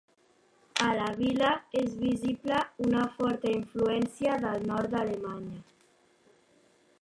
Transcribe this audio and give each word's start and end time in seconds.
A 0.85 0.85
la 0.99 1.09
vila 1.17 1.51
és 1.81 1.91
visible 2.05 2.61
una 2.85 3.03
forta 3.19 3.53
influència 3.59 4.39
del 4.47 4.67
nord 4.73 4.97
d'Alemanya. 4.97 5.63